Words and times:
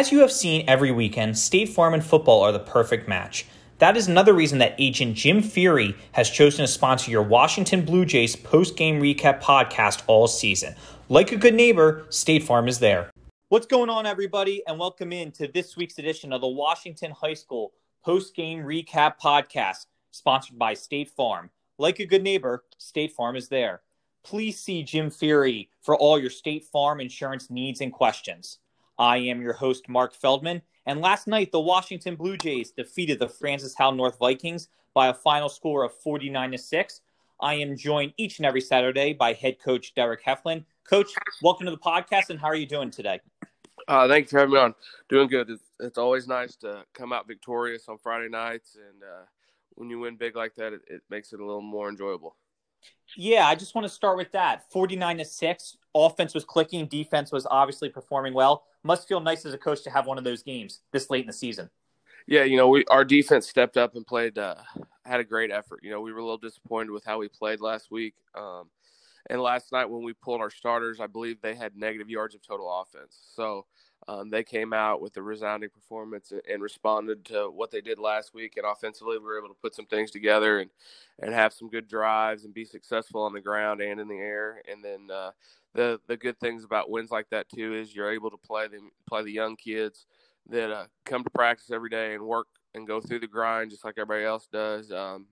As 0.00 0.10
you 0.10 0.20
have 0.20 0.32
seen 0.32 0.64
every 0.66 0.90
weekend, 0.90 1.36
State 1.36 1.68
Farm 1.68 1.92
and 1.92 2.02
football 2.02 2.40
are 2.40 2.52
the 2.52 2.58
perfect 2.58 3.06
match. 3.06 3.44
That 3.80 3.98
is 3.98 4.08
another 4.08 4.32
reason 4.32 4.56
that 4.60 4.74
agent 4.78 5.14
Jim 5.14 5.42
Feighery 5.42 5.94
has 6.12 6.30
chosen 6.30 6.64
to 6.64 6.72
sponsor 6.72 7.10
your 7.10 7.22
Washington 7.22 7.84
Blue 7.84 8.06
Jays 8.06 8.34
post 8.34 8.78
game 8.78 8.98
recap 8.98 9.42
podcast 9.42 10.02
all 10.06 10.26
season. 10.26 10.74
Like 11.10 11.32
a 11.32 11.36
good 11.36 11.52
neighbor, 11.52 12.06
State 12.08 12.44
Farm 12.44 12.66
is 12.66 12.78
there. 12.78 13.10
What's 13.50 13.66
going 13.66 13.90
on, 13.90 14.06
everybody, 14.06 14.62
and 14.66 14.78
welcome 14.78 15.12
in 15.12 15.32
to 15.32 15.48
this 15.48 15.76
week's 15.76 15.98
edition 15.98 16.32
of 16.32 16.40
the 16.40 16.48
Washington 16.48 17.10
High 17.10 17.34
School 17.34 17.74
post 18.02 18.34
game 18.34 18.60
recap 18.60 19.20
podcast, 19.22 19.84
sponsored 20.12 20.58
by 20.58 20.72
State 20.72 21.10
Farm. 21.10 21.50
Like 21.76 21.98
a 21.98 22.06
good 22.06 22.22
neighbor, 22.22 22.64
State 22.78 23.12
Farm 23.12 23.36
is 23.36 23.50
there. 23.50 23.82
Please 24.24 24.58
see 24.58 24.82
Jim 24.82 25.10
Feighery 25.10 25.68
for 25.82 25.94
all 25.94 26.18
your 26.18 26.30
State 26.30 26.64
Farm 26.64 27.02
insurance 27.02 27.50
needs 27.50 27.82
and 27.82 27.92
questions. 27.92 28.60
I 29.00 29.16
am 29.16 29.40
your 29.40 29.54
host, 29.54 29.88
Mark 29.88 30.14
Feldman. 30.14 30.60
And 30.84 31.00
last 31.00 31.26
night, 31.26 31.52
the 31.52 31.60
Washington 31.60 32.16
Blue 32.16 32.36
Jays 32.36 32.70
defeated 32.70 33.18
the 33.18 33.30
Francis 33.30 33.74
Howell 33.74 33.92
North 33.92 34.18
Vikings 34.18 34.68
by 34.92 35.08
a 35.08 35.14
final 35.14 35.48
score 35.48 35.84
of 35.84 35.94
49 35.94 36.52
to 36.52 36.58
6. 36.58 37.00
I 37.40 37.54
am 37.54 37.78
joined 37.78 38.12
each 38.18 38.38
and 38.38 38.44
every 38.44 38.60
Saturday 38.60 39.14
by 39.14 39.32
head 39.32 39.58
coach 39.58 39.94
Derrick 39.94 40.22
Heflin. 40.22 40.66
Coach, 40.84 41.08
welcome 41.40 41.64
to 41.64 41.70
the 41.70 41.78
podcast, 41.78 42.28
and 42.28 42.38
how 42.38 42.48
are 42.48 42.54
you 42.54 42.66
doing 42.66 42.90
today? 42.90 43.20
Uh, 43.88 44.06
thank 44.06 44.26
you 44.26 44.28
for 44.28 44.40
having 44.40 44.52
me 44.52 44.60
on. 44.60 44.74
Doing 45.08 45.28
good. 45.28 45.48
It's, 45.48 45.62
it's, 45.80 45.96
always 45.96 46.28
nice 46.28 46.54
to 46.56 46.84
come 46.92 47.14
out 47.14 47.26
victorious 47.26 47.88
on 47.88 47.96
Friday 47.96 48.28
nights, 48.28 48.76
and 48.76 49.02
uh, 49.02 49.24
when 49.76 49.88
you 49.88 49.98
win 49.98 50.16
big 50.16 50.36
like 50.36 50.54
that, 50.56 50.74
it, 50.74 50.82
it 50.88 51.00
makes 51.08 51.32
it 51.32 51.40
a 51.40 51.46
little 51.46 51.62
more 51.62 51.88
enjoyable. 51.88 52.36
Yeah, 53.16 53.46
I 53.46 53.54
just 53.54 53.74
want 53.74 53.86
to 53.86 53.92
start 53.92 54.16
with 54.16 54.32
that. 54.32 54.70
49 54.70 55.18
to 55.18 55.24
6. 55.24 55.76
Offense 55.94 56.34
was 56.34 56.44
clicking, 56.44 56.86
defense 56.86 57.32
was 57.32 57.46
obviously 57.50 57.88
performing 57.88 58.32
well. 58.32 58.64
Must 58.84 59.08
feel 59.08 59.20
nice 59.20 59.44
as 59.44 59.52
a 59.52 59.58
coach 59.58 59.82
to 59.82 59.90
have 59.90 60.06
one 60.06 60.18
of 60.18 60.24
those 60.24 60.42
games 60.42 60.80
this 60.92 61.10
late 61.10 61.22
in 61.22 61.26
the 61.26 61.32
season. 61.32 61.68
Yeah, 62.26 62.44
you 62.44 62.56
know, 62.56 62.68
we 62.68 62.84
our 62.86 63.04
defense 63.04 63.48
stepped 63.48 63.76
up 63.76 63.96
and 63.96 64.06
played 64.06 64.38
uh, 64.38 64.54
had 65.04 65.20
a 65.20 65.24
great 65.24 65.50
effort. 65.50 65.80
You 65.82 65.90
know, 65.90 66.00
we 66.00 66.12
were 66.12 66.20
a 66.20 66.22
little 66.22 66.38
disappointed 66.38 66.92
with 66.92 67.04
how 67.04 67.18
we 67.18 67.28
played 67.28 67.60
last 67.60 67.90
week. 67.90 68.14
Um, 68.36 68.70
and 69.28 69.40
last 69.40 69.72
night 69.72 69.90
when 69.90 70.02
we 70.02 70.12
pulled 70.12 70.40
our 70.40 70.50
starters, 70.50 71.00
I 71.00 71.06
believe 71.06 71.40
they 71.40 71.54
had 71.54 71.76
negative 71.76 72.08
yards 72.08 72.34
of 72.34 72.42
total 72.42 72.70
offense. 72.80 73.18
So 73.34 73.66
um, 74.08 74.30
they 74.30 74.42
came 74.42 74.72
out 74.72 75.00
with 75.00 75.16
a 75.16 75.22
resounding 75.22 75.68
performance 75.70 76.32
and, 76.48 76.62
responded 76.62 77.24
to 77.26 77.50
what 77.50 77.70
they 77.70 77.80
did 77.80 77.98
last 77.98 78.32
week. 78.34 78.54
And 78.56 78.66
offensively, 78.66 79.18
we 79.18 79.24
were 79.24 79.38
able 79.38 79.48
to 79.48 79.60
put 79.60 79.74
some 79.74 79.86
things 79.86 80.10
together 80.10 80.60
and, 80.60 80.70
and 81.18 81.34
have 81.34 81.52
some 81.52 81.68
good 81.68 81.86
drives 81.86 82.44
and 82.44 82.54
be 82.54 82.64
successful 82.64 83.22
on 83.22 83.32
the 83.32 83.40
ground 83.40 83.80
and 83.80 84.00
in 84.00 84.08
the 84.08 84.16
air. 84.16 84.62
And 84.70 84.82
then 84.82 85.08
uh, 85.12 85.30
the 85.74 86.00
the 86.06 86.16
good 86.16 86.38
things 86.40 86.64
about 86.64 86.90
wins 86.90 87.10
like 87.10 87.28
that 87.30 87.48
too 87.48 87.74
is 87.74 87.94
you're 87.94 88.12
able 88.12 88.30
to 88.30 88.36
play 88.36 88.68
the 88.68 88.78
play 89.06 89.22
the 89.22 89.30
young 89.30 89.56
kids 89.56 90.06
that 90.48 90.72
uh, 90.72 90.86
come 91.04 91.22
to 91.22 91.30
practice 91.30 91.70
every 91.70 91.90
day 91.90 92.14
and 92.14 92.22
work 92.22 92.46
and 92.74 92.86
go 92.86 93.00
through 93.00 93.20
the 93.20 93.26
grind 93.26 93.70
just 93.70 93.84
like 93.84 93.94
everybody 93.98 94.24
else 94.24 94.48
does. 94.50 94.90
Um, 94.90 95.26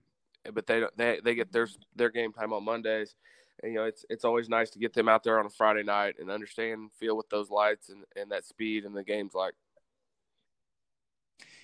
but 0.53 0.67
they 0.67 0.83
they 0.95 1.19
they 1.23 1.35
get 1.35 1.51
their 1.51 1.67
their 1.95 2.09
game 2.09 2.31
time 2.31 2.53
on 2.53 2.63
Mondays 2.63 3.15
and, 3.61 3.73
you 3.73 3.79
know, 3.79 3.85
it's 3.85 4.05
it's 4.09 4.25
always 4.25 4.49
nice 4.49 4.69
to 4.71 4.79
get 4.79 4.93
them 4.93 5.09
out 5.09 5.23
there 5.23 5.39
on 5.39 5.45
a 5.45 5.49
Friday 5.49 5.83
night 5.83 6.15
and 6.19 6.29
understand 6.29 6.91
feel 6.99 7.15
what 7.15 7.29
those 7.29 7.49
lights 7.49 7.89
and, 7.89 8.03
and 8.15 8.31
that 8.31 8.45
speed 8.45 8.85
and 8.85 8.95
the 8.95 9.03
game's 9.03 9.33
like. 9.33 9.53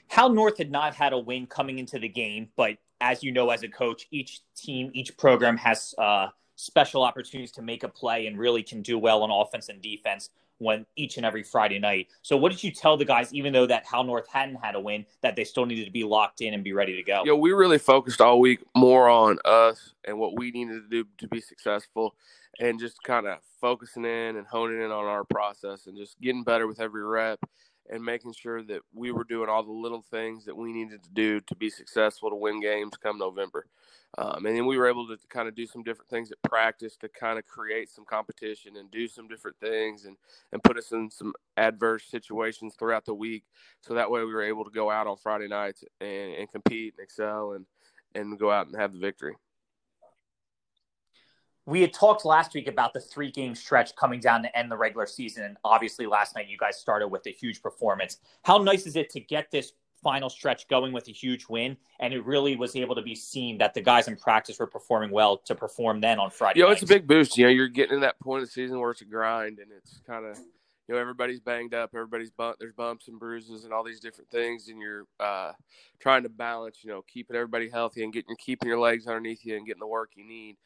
Howell 0.08 0.30
North 0.30 0.58
had 0.58 0.72
not 0.72 0.94
had 0.94 1.14
a 1.14 1.18
win 1.18 1.48
coming 1.48 1.80
into 1.80 1.98
the 1.98 2.08
game, 2.08 2.50
but 2.56 2.78
as 3.02 3.24
you 3.24 3.32
know, 3.32 3.50
as 3.50 3.64
a 3.64 3.68
coach, 3.68 4.08
each 4.12 4.42
team, 4.56 4.92
each 4.94 5.18
program 5.18 5.58
has 5.58 5.96
uh, 5.98 6.28
special 6.56 7.04
opportunities 7.04 7.52
to 7.54 7.62
make 7.62 7.84
a 7.84 7.88
play 7.88 8.28
and 8.28 8.38
really 8.38 8.64
can 8.64 8.82
do 8.82 8.98
well 8.98 9.24
on 9.24 9.32
offense 9.32 9.70
and 9.70 9.82
defense 9.82 10.30
when 10.60 10.86
each 10.96 11.18
and 11.18 11.26
every 11.26 11.44
Friday 11.44 11.80
night. 11.80 12.08
So 12.22 12.38
what 12.38 12.52
did 12.52 12.64
you 12.64 12.72
tell 12.72 12.98
the 12.98 13.06
guys, 13.06 13.34
even 13.34 13.54
though 13.54 13.66
that 13.68 13.86
Howell 13.86 14.06
North 14.06 14.28
hadn't 14.28 14.56
had 14.56 14.76
a 14.76 14.80
win, 14.80 15.06
that 15.22 15.36
they 15.36 15.44
still 15.44 15.66
needed 15.66 15.86
to 15.86 15.92
be 15.92 16.04
locked 16.04 16.42
in 16.42 16.54
and 16.54 16.64
be 16.64 16.74
ready 16.74 16.96
to 16.96 17.04
go? 17.04 17.24
Yeah, 17.26 17.34
we 17.34 17.52
really 17.52 17.78
focused 17.78 18.22
all 18.22 18.40
week 18.40 18.64
more 18.76 19.10
on 19.10 19.38
us 19.46 19.94
and 20.06 20.18
what 20.18 20.38
we 20.38 20.52
needed 20.52 20.84
to 20.84 20.90
do 20.90 21.08
to 21.18 21.28
be 21.28 21.42
successful 21.42 22.16
and 22.60 22.80
just 22.80 23.02
kind 23.04 23.28
of 23.28 23.40
focusing 23.60 24.06
in 24.06 24.38
and 24.38 24.48
honing 24.48 24.82
in 24.82 24.92
on 24.92 25.06
our 25.06 25.24
process 25.26 25.88
and 25.88 25.98
just 25.98 26.20
getting 26.22 26.44
better 26.44 26.68
with 26.68 26.80
every 26.80 27.04
rep 27.04 27.40
and 27.90 28.04
making 28.04 28.34
sure 28.34 28.64
that 28.64 28.82
we 28.94 29.12
were 29.12 29.24
doing 29.24 29.50
all 29.50 29.64
the 29.64 29.72
little 29.72 30.02
things 30.02 30.46
that 30.46 30.56
we 30.56 30.74
needed 30.74 31.04
to 31.04 31.10
do 31.12 31.40
to 31.42 31.56
be 31.56 31.70
successful 31.70 32.30
to 32.30 32.36
win 32.36 32.60
games 32.60 32.94
come 33.02 33.18
November. 33.18 33.68
Um, 34.18 34.46
and 34.46 34.56
then 34.56 34.66
we 34.66 34.78
were 34.78 34.88
able 34.88 35.08
to 35.08 35.18
kind 35.30 35.48
of 35.48 35.56
do 35.56 35.68
some 35.68 35.84
different 35.84 36.10
things 36.10 36.32
at 36.32 36.42
practice 36.50 36.96
to 36.98 37.10
kind 37.10 37.38
of 37.38 37.46
create 37.46 37.90
some 37.90 38.06
competition 38.06 38.78
and 38.78 38.90
do 38.90 39.08
some 39.08 39.28
different 39.28 39.58
things 39.60 40.06
and, 40.06 40.16
and 40.54 40.64
put 40.64 40.78
us 40.78 40.92
in 40.92 41.12
some 41.12 41.34
adverse 41.58 42.06
situations 42.06 42.76
throughout 42.80 43.06
the 43.06 43.14
week. 43.14 43.44
So 43.82 43.94
that 43.94 44.10
way 44.10 44.24
we 44.24 44.34
were 44.34 44.44
able 44.44 44.64
to 44.64 44.72
go 44.72 44.90
out 44.90 45.08
on 45.08 45.18
Friday 45.18 45.48
nights 45.48 45.84
and, 46.00 46.34
and 46.36 46.52
compete 46.52 46.94
and 46.98 47.04
excel 47.04 47.52
and, 47.52 47.66
and 48.14 48.40
go 48.40 48.50
out 48.52 48.68
and 48.68 48.76
have 48.78 48.94
the 48.94 49.00
victory. 49.00 49.36
We 51.66 51.82
had 51.82 51.94
talked 51.94 52.26
last 52.26 52.54
week 52.54 52.68
about 52.68 52.94
the 52.94 53.00
three 53.00 53.32
game 53.32 53.56
stretch 53.56 53.96
coming 53.96 54.20
down 54.20 54.44
to 54.44 54.58
end 54.58 54.72
the 54.72 54.78
regular 54.78 55.08
season. 55.08 55.44
And 55.44 55.58
obviously, 55.64 56.06
last 56.06 56.36
night 56.36 56.48
you 56.48 56.58
guys 56.58 56.78
started 56.78 57.08
with 57.08 57.26
a 57.26 57.32
huge 57.32 57.62
performance. 57.62 58.18
How 58.44 58.58
nice 58.60 58.86
is 58.86 58.96
it 58.96 59.10
to 59.12 59.20
get 59.20 59.50
this 59.50 59.74
final 60.04 60.30
stretch 60.30 60.68
going 60.68 60.94
with 60.94 61.08
a 61.08 61.12
huge 61.12 61.48
win? 61.50 61.76
And 62.00 62.14
it 62.14 62.24
really 62.24 62.56
was 62.56 62.76
able 62.76 62.94
to 62.96 63.02
be 63.02 63.16
seen 63.16 63.58
that 63.58 63.74
the 63.74 63.82
guys 63.82 64.08
in 64.08 64.16
practice 64.16 64.60
were 64.60 64.68
performing 64.68 65.10
well 65.10 65.38
to 65.38 65.56
perform 65.56 66.02
then 66.02 66.20
on 66.20 66.30
Friday. 66.30 66.60
You 66.60 66.66
know, 66.66 66.70
nights. 66.70 66.84
it's 66.84 66.92
a 66.92 66.94
big 66.94 67.08
boost. 67.08 67.36
You 67.38 67.46
know, 67.46 67.52
you're 67.52 67.68
getting 67.68 67.98
to 67.98 68.02
that 68.02 68.20
point 68.20 68.44
of 68.44 68.48
the 68.48 68.54
season 68.54 68.80
where 68.80 68.92
it's 68.92 69.02
a 69.02 69.06
grind 69.06 69.58
and 69.58 69.72
it's 69.72 70.02
kind 70.06 70.26
of 70.26 70.38
you 70.88 70.94
know 70.94 71.02
everybody's 71.02 71.40
banged 71.40 71.74
up 71.74 71.92
everybody's 71.94 72.32
bump 72.32 72.58
there's 72.60 72.74
bumps 72.74 73.08
and 73.08 73.20
bruises 73.20 73.64
and 73.64 73.74
all 73.74 73.84
these 73.84 74.00
different 74.00 74.30
things 74.30 74.68
and 74.68 74.80
you're 74.80 75.06
uh, 75.20 75.52
trying 76.00 76.24
to 76.24 76.30
balance 76.30 76.80
you 76.84 76.90
know 76.90 77.02
keeping 77.12 77.36
everybody 77.36 77.70
healthy 77.70 78.04
and 78.04 78.14
getting 78.14 78.36
keeping 78.38 78.68
your 78.68 78.80
legs 78.80 79.08
underneath 79.08 79.46
you 79.46 79.56
and 79.56 79.66
getting 79.66 79.80
the 79.80 79.88
work 79.88 80.12
you 80.16 80.26
need 80.26 80.58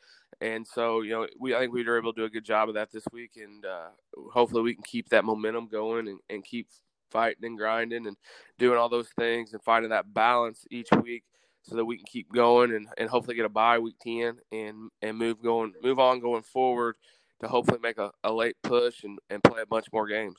and 0.42 0.66
so 0.66 1.02
you 1.02 1.12
know 1.12 1.28
we 1.40 1.56
i 1.56 1.60
think 1.60 1.74
we 1.74 1.84
were 1.84 1.98
able 1.98 2.14
to 2.14 2.22
do 2.22 2.26
a 2.26 2.30
good 2.30 2.46
job 2.46 2.70
of 2.70 2.76
that 2.76 2.92
this 2.92 3.04
week 3.12 3.32
and 3.36 3.66
uh, 3.66 3.90
hopefully 4.32 4.62
we 4.62 4.74
can 4.74 4.84
keep 4.84 5.10
that 5.10 5.26
momentum 5.26 5.68
going 5.68 6.08
and, 6.08 6.20
and 6.30 6.46
keep 6.46 6.68
fighting 7.12 7.44
and 7.44 7.58
grinding 7.58 8.08
and 8.08 8.18
doing 8.58 8.78
all 8.78 8.90
those 8.90 9.10
things 9.18 9.54
and 9.54 9.64
finding 9.64 9.90
that 9.90 10.14
balance 10.14 10.66
each 10.70 10.90
week 11.02 11.24
so 11.64 11.76
that 11.76 11.86
we 11.86 11.98
can 11.98 12.06
keep 12.06 12.32
going 12.32 12.74
and, 12.74 12.88
and 12.98 13.10
hopefully 13.10 13.36
get 13.36 13.46
a 13.46 13.50
bye 13.50 13.80
week 13.80 13.96
10 14.02 14.38
and 14.52 14.90
and 15.02 15.18
move 15.18 15.42
going 15.42 15.74
move 15.84 16.00
on 16.00 16.20
going 16.20 16.44
forward 16.44 16.96
to 17.42 17.48
hopefully 17.48 17.80
make 17.82 17.98
a, 17.98 18.12
a 18.24 18.32
late 18.32 18.56
push 18.64 19.04
and, 19.04 19.18
and 19.30 19.44
play 19.44 19.62
a 19.62 19.66
bunch 19.66 19.86
more 19.94 20.08
games. 20.08 20.36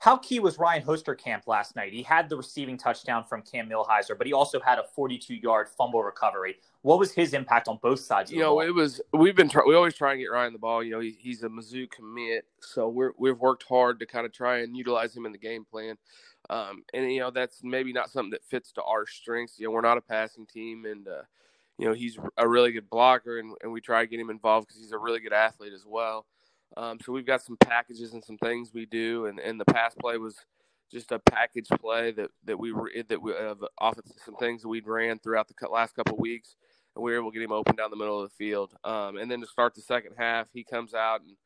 How 0.00 0.16
key 0.16 0.40
was 0.40 0.58
Ryan 0.58 0.82
Hoerstkamp 0.82 1.46
last 1.46 1.76
night? 1.76 1.92
He 1.92 2.02
had 2.02 2.30
the 2.30 2.36
receiving 2.36 2.78
touchdown 2.78 3.22
from 3.22 3.42
Cam 3.42 3.68
Milheiser, 3.68 4.16
but 4.16 4.26
he 4.26 4.32
also 4.32 4.58
had 4.58 4.78
a 4.78 4.84
42-yard 4.96 5.68
fumble 5.68 6.02
recovery. 6.02 6.56
What 6.80 6.98
was 6.98 7.12
his 7.12 7.34
impact 7.34 7.68
on 7.68 7.78
both 7.82 8.00
sides? 8.00 8.32
you 8.32 8.38
know, 8.38 8.54
ball? 8.54 8.60
it 8.60 8.74
was 8.74 9.02
we've 9.12 9.36
been 9.36 9.50
try, 9.50 9.62
we 9.66 9.74
always 9.74 9.94
try 9.94 10.12
and 10.12 10.20
get 10.20 10.30
Ryan 10.30 10.54
the 10.54 10.58
ball. 10.58 10.82
You 10.82 10.92
know, 10.92 11.00
he, 11.00 11.18
he's 11.20 11.42
a 11.42 11.50
Mizzou 11.50 11.90
commit, 11.90 12.46
so 12.60 12.88
we're 12.88 13.12
we've 13.18 13.38
worked 13.38 13.64
hard 13.64 14.00
to 14.00 14.06
kind 14.06 14.24
of 14.24 14.32
try 14.32 14.60
and 14.60 14.74
utilize 14.74 15.14
him 15.14 15.26
in 15.26 15.32
the 15.32 15.38
game 15.38 15.66
plan. 15.66 15.98
Um, 16.48 16.82
and 16.94 17.12
you 17.12 17.20
know, 17.20 17.30
that's 17.30 17.62
maybe 17.62 17.92
not 17.92 18.08
something 18.08 18.30
that 18.30 18.44
fits 18.44 18.72
to 18.72 18.82
our 18.82 19.06
strengths. 19.06 19.58
You 19.58 19.66
know, 19.66 19.72
we're 19.72 19.82
not 19.82 19.98
a 19.98 20.02
passing 20.02 20.46
team, 20.46 20.86
and 20.86 21.06
uh, 21.08 21.22
you 21.76 21.86
know, 21.86 21.92
he's 21.92 22.18
a 22.38 22.48
really 22.48 22.72
good 22.72 22.88
blocker, 22.88 23.38
and, 23.38 23.54
and 23.62 23.70
we 23.70 23.82
try 23.82 24.00
to 24.00 24.06
get 24.06 24.18
him 24.18 24.30
involved 24.30 24.68
because 24.68 24.80
he's 24.80 24.92
a 24.92 24.98
really 24.98 25.20
good 25.20 25.34
athlete 25.34 25.74
as 25.74 25.84
well. 25.86 26.24
Um, 26.76 26.98
so 27.04 27.12
we've 27.12 27.26
got 27.26 27.42
some 27.42 27.56
packages 27.56 28.12
and 28.12 28.24
some 28.24 28.38
things 28.38 28.70
we 28.72 28.86
do, 28.86 29.26
and, 29.26 29.38
and 29.40 29.60
the 29.60 29.64
pass 29.64 29.94
play 29.94 30.16
was 30.18 30.36
just 30.90 31.12
a 31.12 31.18
package 31.18 31.68
play 31.80 32.10
that, 32.12 32.30
that 32.44 32.58
we 32.58 32.72
were 32.72 32.90
that 33.08 33.22
we 33.22 33.32
have 33.32 33.58
off 33.78 33.98
some 34.24 34.36
things 34.36 34.62
that 34.62 34.68
we'd 34.68 34.86
ran 34.86 35.18
throughout 35.18 35.48
the 35.48 35.68
last 35.68 35.94
couple 35.94 36.14
of 36.14 36.20
weeks, 36.20 36.56
and 36.94 37.04
we 37.04 37.12
were 37.12 37.18
able 37.18 37.30
to 37.30 37.38
get 37.38 37.44
him 37.44 37.52
open 37.52 37.76
down 37.76 37.90
the 37.90 37.96
middle 37.96 38.22
of 38.22 38.30
the 38.30 38.36
field. 38.36 38.74
Um, 38.84 39.16
and 39.16 39.30
then 39.30 39.40
to 39.40 39.46
start 39.46 39.74
the 39.74 39.82
second 39.82 40.14
half, 40.18 40.48
he 40.52 40.64
comes 40.64 40.94
out 40.94 41.20
and 41.20 41.36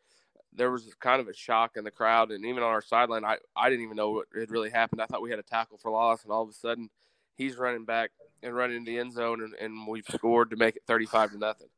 there 0.54 0.70
was 0.70 0.94
kind 1.00 1.20
of 1.20 1.28
a 1.28 1.34
shock 1.34 1.72
in 1.76 1.84
the 1.84 1.90
crowd, 1.90 2.30
and 2.30 2.44
even 2.44 2.62
on 2.62 2.70
our 2.70 2.82
sideline, 2.82 3.24
I, 3.24 3.38
I 3.56 3.68
didn't 3.68 3.84
even 3.84 3.96
know 3.96 4.10
what 4.10 4.26
had 4.38 4.50
really 4.50 4.70
happened. 4.70 5.00
I 5.00 5.06
thought 5.06 5.22
we 5.22 5.30
had 5.30 5.38
a 5.38 5.44
tackle 5.44 5.78
for 5.78 5.90
loss, 5.90 6.22
and 6.22 6.32
all 6.32 6.42
of 6.42 6.48
a 6.48 6.52
sudden, 6.52 6.90
he's 7.36 7.56
running 7.56 7.84
back 7.84 8.10
and 8.42 8.54
running 8.54 8.76
into 8.76 8.90
the 8.90 8.98
end 8.98 9.12
zone, 9.12 9.42
and, 9.42 9.54
and 9.54 9.86
we've 9.86 10.06
scored 10.08 10.50
to 10.50 10.56
make 10.56 10.76
it 10.76 10.82
35 10.86 11.32
to 11.32 11.38
nothing. 11.38 11.68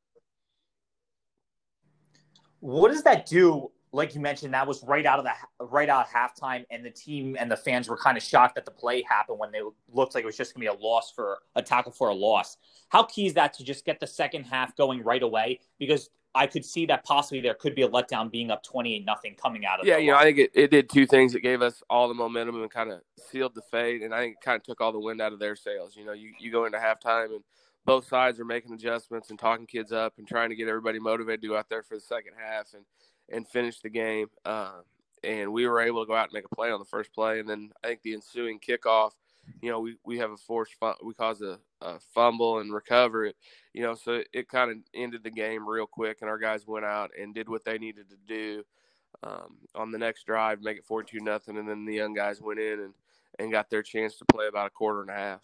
What 2.61 2.91
does 2.91 3.03
that 3.03 3.27
do? 3.27 3.71
Like 3.93 4.15
you 4.15 4.21
mentioned, 4.21 4.53
that 4.53 4.67
was 4.67 4.83
right 4.83 5.07
out 5.07 5.19
of 5.19 5.25
the 5.25 5.65
right 5.65 5.89
out 5.89 6.07
halftime, 6.09 6.67
and 6.71 6.85
the 6.85 6.91
team 6.91 7.37
and 7.39 7.51
the 7.51 7.57
fans 7.57 7.89
were 7.89 7.97
kind 7.97 8.17
of 8.17 8.23
shocked 8.23 8.57
that 8.57 8.65
the 8.65 8.71
play 8.71 9.03
happened 9.03 9.39
when 9.39 9.53
they 9.53 9.61
looked 9.93 10.15
like 10.15 10.23
it 10.23 10.27
was 10.27 10.37
just 10.37 10.55
going 10.55 10.67
to 10.67 10.73
be 10.73 10.79
a 10.79 10.87
loss 10.87 11.13
for 11.13 11.39
a 11.55 11.63
tackle 11.63 11.93
for 11.93 12.09
a 12.09 12.15
loss. 12.15 12.59
How 12.89 13.05
key 13.05 13.27
is 13.27 13.35
that 13.35 13.55
to 13.55 13.65
just 13.65 13.85
get 13.85 14.01
the 14.01 14.07
second 14.07 14.45
half 14.45 14.77
going 14.77 15.03
right 15.03 15.23
away? 15.23 15.61
Because 15.79 16.11
I 16.37 16.47
could 16.47 16.65
see 16.65 16.85
that 16.87 17.03
possibly 17.05 17.41
there 17.41 17.55
could 17.55 17.75
be 17.75 17.83
a 17.83 17.89
letdown 17.89 18.31
being 18.31 18.51
up 18.51 18.63
28 18.63 19.05
nothing 19.07 19.35
coming 19.41 19.65
out 19.65 19.81
of 19.81 19.87
Yeah, 19.87 19.97
you 19.97 20.11
know, 20.11 20.19
I 20.19 20.25
think 20.25 20.39
it, 20.39 20.51
it 20.53 20.71
did 20.71 20.91
two 20.91 21.07
things. 21.07 21.35
It 21.35 21.41
gave 21.41 21.63
us 21.63 21.83
all 21.89 22.09
the 22.09 22.15
momentum 22.15 22.61
and 22.61 22.71
kind 22.71 22.93
of 22.93 23.01
sealed 23.31 23.55
the 23.55 23.63
fate. 23.63 24.03
And 24.03 24.15
I 24.15 24.21
think 24.21 24.35
it 24.35 24.45
kind 24.45 24.57
of 24.57 24.63
took 24.63 24.83
all 24.83 24.93
the 24.93 25.01
wind 25.01 25.23
out 25.23 25.33
of 25.33 25.39
their 25.39 25.57
sails. 25.57 25.97
You 25.97 26.05
know, 26.05 26.13
you, 26.13 26.33
you 26.39 26.53
go 26.53 26.67
into 26.67 26.77
halftime 26.77 27.35
and 27.35 27.43
both 27.87 28.07
sides 28.07 28.39
are 28.41 28.45
making 28.45 28.75
adjustments 28.75 29.31
and 29.31 29.39
talking 29.39 29.65
kids 29.65 29.93
up 29.93 30.15
and 30.19 30.27
trying 30.27 30.51
to 30.51 30.57
get 30.57 30.69
everybody 30.69 30.99
motivated 30.99 31.41
to 31.41 31.49
go 31.49 31.57
out 31.57 31.71
there 31.71 31.85
for 31.85 31.95
the 31.95 32.01
second 32.01 32.33
half 32.37 32.75
and, 32.75 32.85
and 33.31 33.49
finish 33.49 33.81
the 33.81 33.89
game. 33.89 34.27
Uh, 34.45 34.81
and 35.23 35.53
we 35.53 35.67
were 35.67 35.81
able 35.81 36.05
to 36.05 36.09
go 36.09 36.15
out 36.15 36.25
and 36.25 36.33
make 36.33 36.45
a 36.45 36.55
play 36.55 36.71
on 36.71 36.81
the 36.81 36.85
first 36.85 37.13
play, 37.15 37.39
and 37.39 37.49
then 37.49 37.71
I 37.83 37.89
think 37.89 38.03
the 38.03 38.15
ensuing 38.15 38.59
kickoff, 38.59 39.13
you 39.63 39.71
know, 39.71 39.81
we, 39.81 39.97
we 40.05 40.19
have 40.19 40.33
a 40.33 40.37
forced 40.37 40.75
we 41.03 41.15
caused 41.15 41.43
a, 41.43 41.59
a, 41.81 41.99
fumble 42.13 42.59
and 42.59 42.75
recover 42.75 43.25
it, 43.25 43.37
you 43.73 43.83
know, 43.83 43.95
so 43.95 44.15
it, 44.15 44.29
it 44.33 44.49
kind 44.49 44.71
of 44.71 44.77
ended 44.95 45.23
the 45.25 45.31
game 45.31 45.67
real 45.67 45.87
quick, 45.87 46.19
and 46.21 46.29
our 46.29 46.39
guys 46.39 46.67
went 46.67 46.85
out 46.85 47.11
and 47.19 47.35
did 47.35 47.49
what 47.49 47.65
they 47.65 47.79
needed 47.79 48.07
to 48.11 48.17
do 48.27 48.65
um, 49.23 49.57
on 49.75 49.91
the 49.91 49.99
next 49.99 50.27
drive, 50.27 50.61
make 50.61 50.79
it 50.79 51.07
two 51.07 51.21
nothing, 51.21 51.57
and 51.57 51.69
then 51.69 51.85
the 51.85 51.95
young 51.95 52.15
guys 52.15 52.41
went 52.41 52.61
in 52.61 52.81
and 52.81 52.95
and 53.39 53.53
got 53.53 53.69
their 53.69 53.83
chance 53.83 54.17
to 54.17 54.25
play 54.27 54.47
about 54.47 54.67
a 54.67 54.71
quarter 54.71 55.03
and 55.03 55.11
a 55.11 55.15
half. 55.15 55.43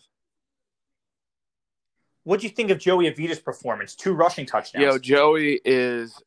What 2.25 2.41
do 2.41 2.47
you 2.47 2.53
think 2.53 2.71
of 2.71 2.79
Joey 2.79 3.11
Avitia's 3.11 3.41
performance? 3.41 3.95
Two 3.95 4.13
rushing 4.13 4.47
touchdowns. 4.47 4.85
Know, 4.85 4.99
Joey 4.99 5.61
is 5.65 6.23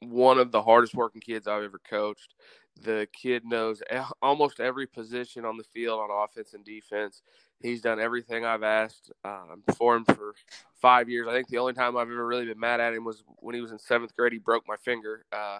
one 0.00 0.38
of 0.38 0.52
the 0.52 0.62
hardest 0.62 0.94
working 0.94 1.20
kids 1.20 1.46
I've 1.46 1.62
ever 1.62 1.80
coached. 1.88 2.34
The 2.82 3.08
kid 3.12 3.44
knows 3.44 3.82
almost 4.22 4.60
every 4.60 4.86
position 4.86 5.44
on 5.44 5.56
the 5.56 5.64
field 5.64 6.00
on 6.00 6.10
offense 6.10 6.54
and 6.54 6.64
defense. 6.64 7.22
He's 7.60 7.80
done 7.80 7.98
everything 7.98 8.44
I've 8.44 8.62
asked 8.62 9.10
um, 9.24 9.64
for 9.76 9.96
him 9.96 10.04
for 10.04 10.34
five 10.80 11.08
years. 11.08 11.26
I 11.28 11.32
think 11.32 11.48
the 11.48 11.58
only 11.58 11.72
time 11.72 11.96
I've 11.96 12.08
ever 12.08 12.26
really 12.26 12.46
been 12.46 12.60
mad 12.60 12.80
at 12.80 12.94
him 12.94 13.04
was 13.04 13.24
when 13.38 13.54
he 13.54 13.60
was 13.60 13.72
in 13.72 13.78
seventh 13.78 14.14
grade. 14.14 14.32
He 14.32 14.38
broke 14.38 14.62
my 14.68 14.76
finger 14.76 15.24
uh, 15.32 15.58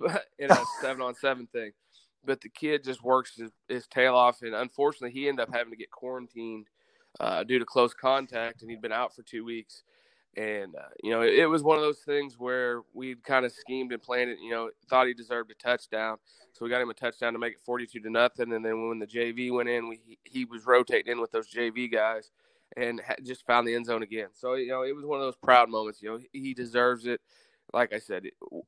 in 0.38 0.50
a 0.50 0.58
seven 0.82 1.00
on 1.00 1.14
seven 1.14 1.46
thing. 1.46 1.72
But 2.22 2.42
the 2.42 2.50
kid 2.50 2.84
just 2.84 3.02
works 3.02 3.36
his, 3.36 3.50
his, 3.66 3.86
tail 3.86 4.14
off, 4.14 4.42
and 4.42 4.54
unfortunately, 4.54 5.18
he 5.18 5.26
ended 5.26 5.48
up 5.48 5.54
having 5.54 5.70
to 5.70 5.78
get 5.78 5.90
quarantined 5.90 6.66
uh, 7.18 7.42
due 7.44 7.58
to 7.58 7.64
close 7.64 7.92
contact, 7.94 8.62
and 8.62 8.70
he'd 8.70 8.82
been 8.82 8.92
out 8.92 9.14
for 9.14 9.22
two 9.22 9.44
weeks. 9.44 9.82
And 10.36 10.76
uh, 10.76 10.88
you 11.02 11.10
know, 11.10 11.22
it, 11.22 11.34
it, 11.34 11.46
was 11.46 11.64
one 11.64 11.76
of 11.76 11.82
those 11.82 11.98
things 11.98 12.38
where 12.38 12.82
we'd 12.94 13.24
kind 13.24 13.44
of 13.44 13.52
schemed 13.52 13.92
and 13.92 14.00
planned 14.00 14.30
it. 14.30 14.38
You 14.40 14.50
know, 14.50 14.70
thought 14.88 15.08
he 15.08 15.14
deserved 15.14 15.50
a 15.50 15.54
touchdown, 15.54 16.18
so 16.52 16.64
we 16.64 16.70
got 16.70 16.80
him 16.80 16.90
a 16.90 16.94
touchdown 16.94 17.32
to 17.32 17.38
make 17.40 17.54
it 17.54 17.60
forty-two 17.66 17.98
to 18.00 18.10
nothing. 18.10 18.52
And 18.52 18.64
then 18.64 18.88
when 18.88 19.00
the 19.00 19.08
JV 19.08 19.52
went 19.52 19.68
in, 19.68 19.88
we 19.88 20.18
he 20.22 20.44
was 20.44 20.66
rotating 20.66 21.10
in 21.10 21.20
with 21.20 21.32
those 21.32 21.52
JV 21.52 21.90
guys, 21.90 22.30
and 22.76 23.00
just 23.24 23.44
found 23.44 23.66
the 23.66 23.74
end 23.74 23.86
zone 23.86 24.04
again. 24.04 24.28
So 24.32 24.54
you 24.54 24.68
know, 24.68 24.82
it 24.82 24.94
was 24.94 25.04
one 25.04 25.18
of 25.18 25.26
those 25.26 25.36
proud 25.36 25.68
moments. 25.68 26.00
You 26.00 26.10
know, 26.10 26.20
he 26.32 26.54
deserves 26.54 27.06
it. 27.06 27.20
Like 27.72 27.92
I 27.92 27.98
said, 27.98 28.24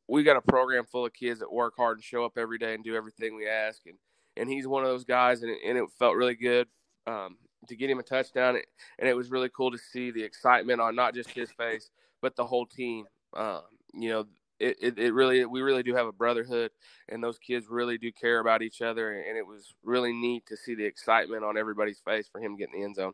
we 0.09 0.25
got 0.25 0.37
a 0.37 0.43
program 0.43 0.85
full 0.85 1.06
of 1.06 1.12
kids 1.12 1.41
that 1.41 1.53
work 1.53 1.75
hard 1.77 1.99
and 1.99 2.05
show 2.05 2.25
up 2.25 2.37
every 2.37 2.59
day 2.59 2.75
and 2.75 2.83
do 2.83 2.97
everything 2.97 3.37
we 3.37 3.49
ask, 3.49 3.83
and 3.87 3.99
and 4.37 4.49
he's 4.49 4.67
one 4.67 4.83
of 4.83 4.88
those 4.88 5.05
guys, 5.05 5.43
and 5.43 5.53
it, 5.53 5.59
and 5.65 5.79
it 5.79 5.85
felt 5.97 6.17
really 6.17 6.35
good. 6.35 6.67
Um, 7.06 7.37
to 7.69 7.76
get 7.76 7.91
him 7.91 7.99
a 7.99 8.03
touchdown, 8.03 8.56
and 8.99 9.09
it 9.09 9.17
was 9.17 9.31
really 9.31 9.50
cool 9.56 9.70
to 9.70 9.79
see 9.79 10.11
the 10.11 10.23
excitement 10.23 10.81
on 10.81 10.94
not 10.94 11.14
just 11.14 11.31
his 11.31 11.50
face 11.53 11.91
but 12.23 12.37
the 12.37 12.47
whole 12.47 12.64
team. 12.64 13.05
Um, 13.37 13.62
you 13.93 14.09
know, 14.09 14.25
it, 14.59 14.76
it, 14.81 14.99
it, 14.99 15.12
really 15.12 15.44
we 15.44 15.61
really 15.61 15.82
do 15.82 15.94
have 15.94 16.06
a 16.06 16.12
brotherhood, 16.12 16.70
and 17.09 17.23
those 17.23 17.38
kids 17.38 17.67
really 17.69 17.99
do 17.99 18.12
care 18.12 18.38
about 18.41 18.62
each 18.62 18.81
other, 18.81 19.12
and 19.12 19.37
it 19.37 19.47
was 19.47 19.75
really 19.82 20.12
neat 20.12 20.47
to 20.47 20.56
see 20.56 20.75
the 20.75 20.85
excitement 20.85 21.44
on 21.44 21.59
everybody's 21.59 22.00
face 22.00 22.29
for 22.31 22.41
him 22.41 22.56
getting 22.56 22.81
the 22.81 22.85
end 22.85 22.94
zone 22.94 23.12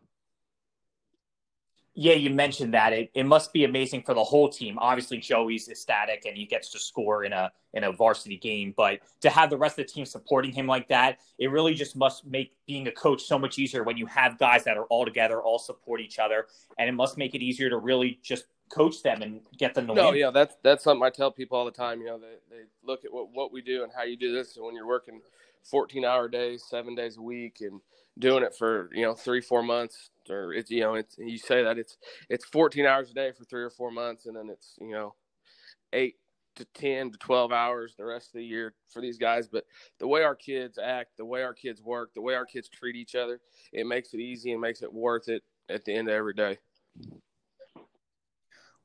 yeah, 2.00 2.14
you 2.14 2.30
mentioned 2.30 2.74
that 2.74 2.92
it, 2.92 3.10
it 3.12 3.26
must 3.26 3.52
be 3.52 3.64
amazing 3.64 4.02
for 4.02 4.14
the 4.14 4.22
whole 4.22 4.48
team. 4.48 4.78
Obviously, 4.78 5.18
Joey's 5.18 5.68
ecstatic 5.68 6.26
and 6.26 6.36
he 6.36 6.46
gets 6.46 6.70
to 6.70 6.78
score 6.78 7.24
in 7.24 7.32
a 7.32 7.50
in 7.74 7.82
a 7.82 7.90
varsity 7.90 8.36
game, 8.36 8.72
but 8.76 9.00
to 9.20 9.28
have 9.28 9.50
the 9.50 9.56
rest 9.56 9.80
of 9.80 9.84
the 9.84 9.92
team 9.92 10.06
supporting 10.06 10.52
him 10.52 10.68
like 10.68 10.86
that, 10.90 11.18
it 11.40 11.50
really 11.50 11.74
just 11.74 11.96
must 11.96 12.24
make 12.24 12.54
being 12.68 12.86
a 12.86 12.92
coach 12.92 13.24
so 13.24 13.36
much 13.36 13.58
easier 13.58 13.82
when 13.82 13.96
you 13.96 14.06
have 14.06 14.38
guys 14.38 14.62
that 14.62 14.76
are 14.76 14.84
all 14.84 15.04
together, 15.04 15.42
all 15.42 15.58
support 15.58 16.00
each 16.00 16.20
other, 16.20 16.46
and 16.78 16.88
it 16.88 16.92
must 16.92 17.18
make 17.18 17.34
it 17.34 17.42
easier 17.42 17.68
to 17.68 17.78
really 17.78 18.20
just 18.22 18.44
coach 18.68 19.02
them 19.02 19.20
and 19.22 19.40
get 19.56 19.74
them 19.74 19.88
to 19.88 19.94
no, 19.94 20.10
win. 20.10 20.20
yeah, 20.20 20.30
that's 20.30 20.54
that's 20.62 20.84
something 20.84 21.02
I 21.02 21.10
tell 21.10 21.32
people 21.32 21.58
all 21.58 21.64
the 21.64 21.72
time. 21.72 22.00
You 22.00 22.06
know, 22.06 22.18
they 22.18 22.56
they 22.56 22.62
look 22.84 23.04
at 23.04 23.12
what 23.12 23.30
what 23.32 23.52
we 23.52 23.60
do 23.60 23.82
and 23.82 23.90
how 23.92 24.04
you 24.04 24.16
do 24.16 24.32
this, 24.32 24.56
and 24.56 24.64
when 24.64 24.76
you're 24.76 24.86
working 24.86 25.20
14 25.64 26.04
hour 26.04 26.28
days, 26.28 26.62
seven 26.62 26.94
days 26.94 27.16
a 27.16 27.22
week, 27.22 27.60
and 27.60 27.80
doing 28.18 28.42
it 28.42 28.54
for 28.56 28.90
you 28.92 29.02
know 29.02 29.14
three 29.14 29.40
four 29.40 29.62
months 29.62 30.10
or 30.28 30.52
it's 30.52 30.70
you 30.70 30.80
know 30.80 30.94
it's 30.94 31.16
you 31.18 31.38
say 31.38 31.62
that 31.62 31.78
it's 31.78 31.96
it's 32.28 32.44
14 32.46 32.86
hours 32.86 33.10
a 33.10 33.14
day 33.14 33.32
for 33.36 33.44
three 33.44 33.62
or 33.62 33.70
four 33.70 33.90
months 33.90 34.26
and 34.26 34.36
then 34.36 34.48
it's 34.50 34.76
you 34.80 34.92
know 34.92 35.14
eight 35.92 36.16
to 36.56 36.64
10 36.74 37.12
to 37.12 37.18
12 37.18 37.52
hours 37.52 37.94
the 37.96 38.04
rest 38.04 38.28
of 38.28 38.32
the 38.34 38.44
year 38.44 38.74
for 38.92 39.00
these 39.00 39.16
guys. 39.16 39.46
But 39.46 39.64
the 40.00 40.08
way 40.08 40.22
our 40.22 40.34
kids 40.34 40.76
act 40.76 41.16
the 41.16 41.24
way 41.24 41.42
our 41.42 41.54
kids 41.54 41.80
work 41.80 42.10
the 42.14 42.20
way 42.20 42.34
our 42.34 42.46
kids 42.46 42.68
treat 42.68 42.96
each 42.96 43.14
other 43.14 43.40
it 43.72 43.86
makes 43.86 44.12
it 44.12 44.20
easy 44.20 44.52
and 44.52 44.60
makes 44.60 44.82
it 44.82 44.92
worth 44.92 45.28
it 45.28 45.42
at 45.68 45.84
the 45.84 45.94
end 45.94 46.08
of 46.08 46.14
every 46.14 46.34
day 46.34 46.58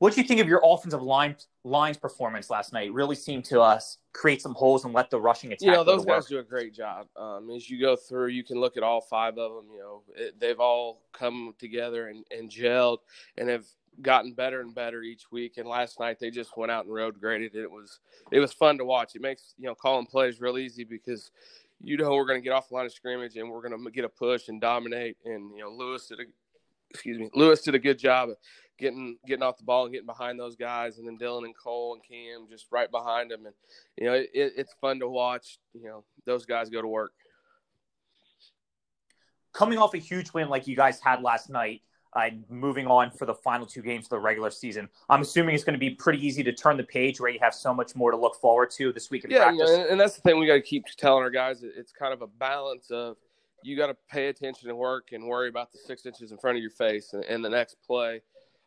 what 0.04 0.14
do 0.14 0.20
you 0.20 0.28
think 0.28 0.42
of 0.42 0.50
your 0.50 0.60
offensive 0.66 1.02
line 1.02 1.38
line's 1.64 1.96
performance 1.96 2.50
last 2.50 2.74
night? 2.74 2.92
Really 2.92 3.16
seemed 3.16 3.46
to 3.46 3.62
us 3.62 4.00
create 4.12 4.42
some 4.42 4.54
holes 4.54 4.84
and 4.84 4.94
let 4.94 5.10
the 5.10 5.18
rushing 5.18 5.54
attack. 5.54 5.66
You 5.66 5.72
know, 5.72 5.86
those 5.86 6.04
guys 6.04 6.26
do 6.26 6.40
a 6.40 6.44
great 6.44 6.74
job. 6.74 7.08
Um, 7.16 7.50
as 7.50 7.70
you 7.70 7.80
go 7.80 7.96
through, 7.96 8.28
you 8.28 8.44
can 8.44 8.60
look 8.60 8.76
at 8.76 8.84
all 8.84 9.00
five 9.00 9.38
of 9.38 9.54
them. 9.54 9.72
You 9.72 9.80
know, 9.80 10.02
it, 10.14 10.38
they've 10.38 10.60
all 10.60 11.04
come 11.14 11.56
together 11.58 12.10
and, 12.10 12.26
and 12.38 12.50
gelled 12.50 12.98
and 13.38 13.48
have 13.48 13.64
gotten 14.02 14.34
better 14.34 14.60
and 14.60 14.76
better 14.76 15.04
each 15.04 15.32
week. 15.32 15.54
And 15.56 15.70
last 15.70 16.02
night 16.02 16.20
they 16.20 16.30
just 16.30 16.58
went 16.58 16.70
out 16.70 16.84
and 16.84 16.94
road 16.94 17.18
graded. 17.18 17.56
It 17.56 17.72
was 17.72 18.02
it 18.30 18.42
was 18.42 18.52
fun 18.52 18.78
to 18.80 18.84
watch. 18.84 19.16
It 19.16 19.22
makes 19.22 19.54
you 19.58 19.68
know 19.68 19.76
calling 19.76 20.06
plays 20.06 20.42
real 20.42 20.58
easy 20.58 20.84
because 20.84 21.32
you 21.82 21.96
know 21.96 22.14
we're 22.14 22.26
going 22.26 22.42
to 22.42 22.44
get 22.44 22.52
off 22.52 22.68
the 22.68 22.76
line 22.76 22.86
of 22.86 22.92
scrimmage 22.92 23.38
and 23.38 23.50
we're 23.50 23.66
going 23.66 23.82
to 23.82 23.90
get 23.90 24.04
a 24.04 24.10
push 24.10 24.50
and 24.50 24.60
dominate. 24.60 25.16
And 25.24 25.56
you 25.56 25.64
know 25.64 25.70
Lewis 25.70 26.08
did 26.08 26.20
a 26.20 26.24
excuse 26.90 27.18
me 27.18 27.30
Lewis 27.34 27.62
did 27.62 27.74
a 27.74 27.80
good 27.80 27.98
job 27.98 28.32
of 28.32 28.36
getting 28.78 29.18
getting 29.26 29.44
off 29.44 29.58
the 29.58 29.64
ball 29.64 29.86
and 29.86 29.94
getting 29.94 30.06
behind 30.06 30.40
those 30.40 30.56
guys, 30.56 30.98
and 30.98 31.08
then 31.08 31.18
Dylan 31.18 31.46
and 31.46 31.56
Cole 31.56 31.94
and 31.94 32.04
Cam 32.04 32.48
just 32.50 32.68
right 32.72 32.90
behind 32.90 33.32
them, 33.32 33.46
and 33.46 33.56
you 33.98 34.06
know 34.06 34.14
it, 34.14 34.30
it's 34.34 34.74
fun 34.82 35.00
to 35.00 35.10
watch. 35.10 35.60
You 35.74 35.86
know 35.86 36.04
those 36.26 36.46
guys 36.46 36.70
go 36.70 36.82
to 36.82 36.88
work. 36.88 37.14
Coming 39.54 39.78
off 39.78 39.94
a 39.94 40.00
huge 40.00 40.34
win 40.34 40.50
like 40.50 40.68
you 40.68 40.76
guys 40.76 41.00
had 41.00 41.22
last 41.22 41.50
night, 41.50 41.84
uh, 42.14 42.30
moving 42.50 42.88
on 42.88 43.12
for 43.12 43.26
the 43.26 43.36
final 43.36 43.68
two 43.68 43.84
games 43.84 44.06
of 44.06 44.10
the 44.10 44.20
regular 44.20 44.50
season, 44.50 44.90
I'm 45.10 45.22
assuming 45.22 45.54
it's 45.54 45.64
going 45.64 45.76
to 45.76 45.80
be 45.80 45.92
pretty 45.92 46.26
easy 46.26 46.44
to 46.44 46.52
turn 46.52 46.76
the 46.76 46.84
page 46.84 47.20
where 47.20 47.30
you 47.30 47.40
have 47.40 47.54
so 47.54 47.72
much 47.72 47.96
more 47.96 48.10
to 48.10 48.18
look 48.18 48.36
forward 48.42 48.72
to 48.78 48.92
this 48.92 49.12
week 49.12 49.26
in 49.26 49.32
yeah, 49.32 49.44
practice. 49.44 49.70
Yeah, 49.72 49.86
and 49.92 50.00
that's 50.00 50.16
the 50.16 50.22
thing 50.22 50.40
we 50.40 50.48
got 50.48 50.56
to 50.56 50.62
keep 50.62 50.86
telling 50.98 51.22
our 51.22 51.30
guys. 51.30 51.64
It's 51.64 51.92
kind 51.92 52.14
of 52.14 52.24
a 52.24 52.28
balance 52.28 52.90
of 52.90 53.18
you 53.62 53.78
got 53.78 53.88
to 53.88 53.96
pay 54.10 54.28
attention 54.28 54.70
and 54.70 54.78
work 54.78 55.10
and 55.12 55.28
worry 55.28 55.50
about 55.50 55.72
the 55.72 55.78
six 55.78 56.06
inches 56.06 56.32
in 56.32 56.38
front 56.40 56.58
of 56.58 56.62
your 56.62 56.72
face 56.72 57.14
and, 57.14 57.24
and 57.26 57.46
the 57.46 57.50
next 57.50 57.78
play 57.86 58.22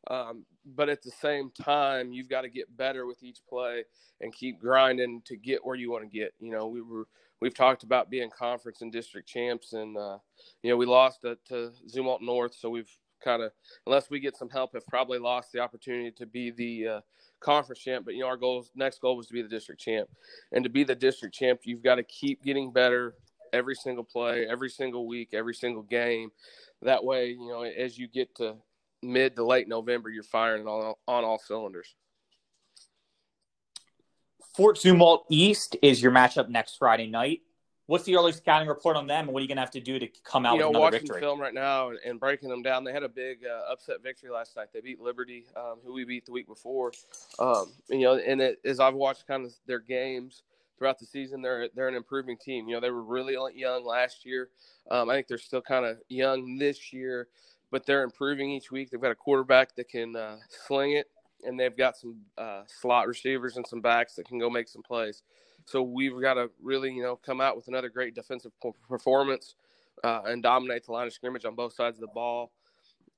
um, 0.08 0.44
but 0.74 0.88
at 0.88 1.02
the 1.02 1.10
same 1.10 1.50
time, 1.50 2.12
you've 2.12 2.28
got 2.28 2.42
to 2.42 2.48
get 2.48 2.74
better 2.76 3.06
with 3.06 3.22
each 3.22 3.40
play 3.48 3.84
and 4.20 4.34
keep 4.34 4.60
grinding 4.60 5.22
to 5.26 5.36
get 5.36 5.64
where 5.64 5.76
you 5.76 5.90
want 5.90 6.04
to 6.04 6.18
get. 6.18 6.34
You 6.40 6.50
know, 6.50 6.66
we 6.66 6.80
were 6.80 7.06
we've 7.40 7.54
talked 7.54 7.82
about 7.82 8.10
being 8.10 8.30
conference 8.30 8.82
and 8.82 8.92
district 8.92 9.28
champs, 9.28 9.72
and 9.72 9.96
uh, 9.96 10.18
you 10.62 10.70
know 10.70 10.76
we 10.76 10.86
lost 10.86 11.22
to, 11.22 11.36
to 11.48 11.72
Zumwalt 11.92 12.22
North, 12.22 12.54
so 12.54 12.70
we've 12.70 12.90
kind 13.22 13.42
of 13.42 13.52
unless 13.86 14.10
we 14.10 14.20
get 14.20 14.36
some 14.36 14.50
help, 14.50 14.74
have 14.74 14.86
probably 14.86 15.18
lost 15.18 15.52
the 15.52 15.60
opportunity 15.60 16.10
to 16.12 16.26
be 16.26 16.50
the 16.50 16.88
uh, 16.88 17.00
conference 17.40 17.80
champ. 17.80 18.04
But 18.04 18.14
you 18.14 18.20
know, 18.20 18.28
our 18.28 18.36
goals 18.36 18.70
next 18.74 19.00
goal 19.00 19.16
was 19.16 19.26
to 19.28 19.34
be 19.34 19.42
the 19.42 19.48
district 19.48 19.80
champ, 19.80 20.08
and 20.52 20.62
to 20.64 20.70
be 20.70 20.84
the 20.84 20.94
district 20.94 21.34
champ, 21.34 21.60
you've 21.64 21.82
got 21.82 21.96
to 21.96 22.04
keep 22.04 22.42
getting 22.42 22.72
better 22.72 23.14
every 23.52 23.74
single 23.74 24.04
play, 24.04 24.46
every 24.48 24.70
single 24.70 25.06
week, 25.06 25.30
every 25.32 25.54
single 25.54 25.82
game. 25.82 26.30
That 26.82 27.02
way, 27.02 27.30
you 27.30 27.48
know, 27.48 27.62
as 27.62 27.98
you 27.98 28.06
get 28.06 28.34
to 28.36 28.56
mid 29.06 29.36
to 29.36 29.44
late 29.44 29.68
November, 29.68 30.10
you're 30.10 30.22
firing 30.22 30.66
on 30.66 30.94
on 31.06 31.24
all 31.24 31.38
cylinders. 31.38 31.94
Fort 34.56 34.78
Zumwalt 34.78 35.24
East 35.28 35.76
is 35.82 36.02
your 36.02 36.12
matchup 36.12 36.48
next 36.48 36.76
Friday 36.76 37.06
night. 37.06 37.42
What's 37.86 38.04
the 38.04 38.16
early 38.16 38.32
scouting 38.32 38.66
report 38.66 38.96
on 38.96 39.06
them, 39.06 39.26
and 39.26 39.32
what 39.32 39.40
are 39.40 39.42
you 39.42 39.48
going 39.48 39.58
to 39.58 39.62
have 39.62 39.70
to 39.72 39.80
do 39.80 39.98
to 39.98 40.08
come 40.24 40.44
out 40.44 40.54
you 40.54 40.60
know, 40.60 40.68
with 40.68 40.76
another 40.76 40.84
watching 40.86 41.00
victory? 41.02 41.20
film 41.20 41.40
right 41.40 41.54
now 41.54 41.90
and, 41.90 41.98
and, 42.04 42.18
breaking 42.18 42.48
them 42.48 42.62
down. 42.62 42.82
They 42.82 42.92
had 42.92 43.04
a 43.04 43.08
big 43.08 43.44
uh, 43.44 43.70
upset 43.70 44.02
victory 44.02 44.30
last 44.30 44.56
night. 44.56 44.68
They 44.74 44.80
beat 44.80 45.00
Liberty, 45.00 45.44
um, 45.54 45.76
who 45.84 45.92
we 45.92 46.04
beat 46.04 46.26
the 46.26 46.32
week 46.32 46.48
before. 46.48 46.90
Um, 47.38 47.72
and, 47.88 48.00
you 48.00 48.06
know, 48.06 48.16
and 48.16 48.40
it, 48.40 48.58
as 48.64 48.80
I've 48.80 48.94
watched 48.94 49.28
kind 49.28 49.44
of 49.44 49.52
their 49.66 49.78
games 49.78 50.42
throughout 50.78 50.98
the 50.98 51.06
season, 51.06 51.42
they're 51.42 51.68
they're 51.76 51.86
an 51.86 51.94
improving 51.94 52.36
team. 52.38 52.66
You 52.66 52.74
know, 52.74 52.80
they 52.80 52.90
were 52.90 53.04
really 53.04 53.36
young 53.54 53.84
last 53.84 54.26
year. 54.26 54.48
Um, 54.90 55.08
I 55.08 55.14
think 55.14 55.28
they're 55.28 55.38
still 55.38 55.62
kind 55.62 55.84
of 55.84 55.98
young 56.08 56.58
this 56.58 56.92
year 56.92 57.28
but 57.70 57.86
they're 57.86 58.04
improving 58.04 58.50
each 58.50 58.70
week. 58.70 58.90
They've 58.90 59.00
got 59.00 59.10
a 59.10 59.16
quarterback 59.16 59.74
that 59.76 59.88
can 59.88 60.16
uh, 60.16 60.36
sling 60.66 60.92
it, 60.92 61.08
and 61.44 61.58
they've 61.58 61.76
got 61.76 61.96
some 61.96 62.16
uh, 62.38 62.62
slot 62.66 63.08
receivers 63.08 63.56
and 63.56 63.66
some 63.66 63.80
backs 63.80 64.14
that 64.14 64.26
can 64.26 64.38
go 64.38 64.48
make 64.48 64.68
some 64.68 64.82
plays. 64.82 65.22
So 65.64 65.82
we've 65.82 66.20
got 66.20 66.34
to 66.34 66.50
really, 66.62 66.92
you 66.92 67.02
know, 67.02 67.16
come 67.16 67.40
out 67.40 67.56
with 67.56 67.68
another 67.68 67.88
great 67.88 68.14
defensive 68.14 68.52
performance 68.88 69.56
uh, 70.04 70.22
and 70.26 70.42
dominate 70.42 70.86
the 70.86 70.92
line 70.92 71.06
of 71.06 71.12
scrimmage 71.12 71.44
on 71.44 71.54
both 71.54 71.74
sides 71.74 71.96
of 71.96 72.02
the 72.02 72.12
ball, 72.14 72.52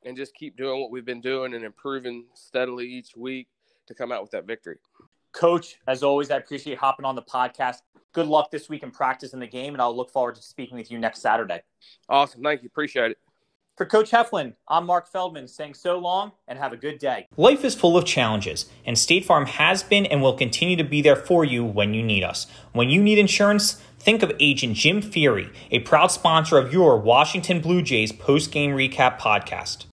and 0.04 0.16
just 0.16 0.34
keep 0.34 0.56
doing 0.56 0.80
what 0.80 0.90
we've 0.90 1.04
been 1.04 1.20
doing 1.20 1.54
and 1.54 1.64
improving 1.64 2.24
steadily 2.34 2.86
each 2.86 3.16
week 3.16 3.48
to 3.86 3.94
come 3.94 4.12
out 4.12 4.22
with 4.22 4.30
that 4.30 4.46
victory. 4.46 4.78
Coach, 5.32 5.76
as 5.86 6.02
always, 6.02 6.30
I 6.30 6.36
appreciate 6.36 6.78
hopping 6.78 7.04
on 7.04 7.14
the 7.14 7.22
podcast. 7.22 7.82
Good 8.12 8.26
luck 8.26 8.50
this 8.50 8.68
week 8.68 8.82
in 8.82 8.90
practice 8.90 9.34
in 9.34 9.40
the 9.40 9.46
game, 9.46 9.74
and 9.74 9.82
I'll 9.82 9.94
look 9.94 10.10
forward 10.10 10.36
to 10.36 10.42
speaking 10.42 10.78
with 10.78 10.90
you 10.90 10.98
next 10.98 11.20
Saturday. 11.20 11.60
Awesome. 12.08 12.42
Thank 12.42 12.62
you. 12.62 12.68
Appreciate 12.68 13.10
it. 13.10 13.18
For 13.78 13.86
Coach 13.86 14.10
Heflin, 14.10 14.54
I'm 14.66 14.86
Mark 14.86 15.06
Feldman 15.06 15.46
saying 15.46 15.74
so 15.74 16.00
long 16.00 16.32
and 16.48 16.58
have 16.58 16.72
a 16.72 16.76
good 16.76 16.98
day. 16.98 17.28
Life 17.36 17.64
is 17.64 17.76
full 17.76 17.96
of 17.96 18.04
challenges, 18.04 18.66
and 18.84 18.98
State 18.98 19.24
Farm 19.24 19.46
has 19.46 19.84
been 19.84 20.04
and 20.06 20.20
will 20.20 20.36
continue 20.36 20.74
to 20.74 20.82
be 20.82 21.00
there 21.00 21.14
for 21.14 21.44
you 21.44 21.64
when 21.64 21.94
you 21.94 22.02
need 22.02 22.24
us. 22.24 22.48
When 22.72 22.90
you 22.90 23.00
need 23.00 23.20
insurance, 23.20 23.80
think 24.00 24.24
of 24.24 24.32
Agent 24.40 24.74
Jim 24.74 25.00
Feighery, 25.00 25.54
a 25.70 25.78
proud 25.78 26.08
sponsor 26.08 26.58
of 26.58 26.72
your 26.72 26.98
Washington 26.98 27.60
Blue 27.60 27.80
Jays 27.80 28.10
post 28.10 28.50
game 28.50 28.72
recap 28.72 29.20
podcast. 29.20 29.87